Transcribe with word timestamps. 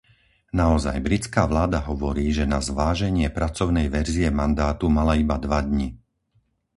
Naozaj, 0.61 0.97
britská 1.07 1.43
vláda 1.53 1.79
hovorí, 1.89 2.25
že 2.37 2.45
na 2.53 2.57
zváženie 2.69 3.27
pracovnej 3.37 3.85
verzie 3.95 4.27
mandátu 4.39 4.85
mala 4.97 5.13
iba 5.23 5.35
dva 5.45 5.59
dni. 5.69 5.89